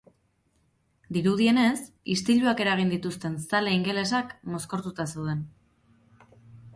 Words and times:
Dirudienez, 1.17 1.75
istiluak 2.15 2.63
eragin 2.65 2.89
dituzten 2.95 3.37
zale 3.51 3.73
ingelesak 3.81 4.33
mozkortuta 4.55 5.07
zeuden. 5.17 5.45